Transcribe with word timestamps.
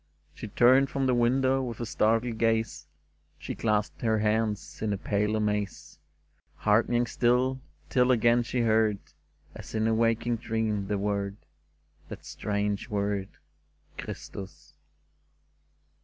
She 0.33 0.47
turned 0.47 0.89
from 0.89 1.05
the 1.05 1.13
window 1.13 1.61
with 1.61 1.79
a 1.79 1.85
startled 1.85 2.39
gaze: 2.39 2.87
She 3.37 3.53
clasped 3.53 4.01
her 4.01 4.17
hands 4.17 4.81
in 4.81 4.93
a 4.93 4.97
pale 4.97 5.35
amaze, 5.35 5.99
Hearkening 6.55 7.05
still, 7.05 7.61
till 7.87 8.09
again 8.11 8.41
she 8.41 8.61
heard. 8.61 8.97
As 9.53 9.75
in 9.75 9.87
a 9.87 9.93
waking 9.93 10.37
dream, 10.37 10.87
the 10.87 10.97
word— 10.97 11.37
That 12.09 12.25
strange 12.25 12.89
word," 12.89 13.29
Christus 13.99 14.73